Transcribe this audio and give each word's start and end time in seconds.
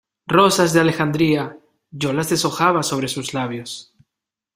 ¡rosas 0.27 0.73
de 0.73 0.79
Alejandría, 0.79 1.59
yo 1.91 2.11
las 2.11 2.27
deshojaba 2.29 2.81
sobre 2.81 3.07
sus 3.07 3.35
labios! 3.35 3.93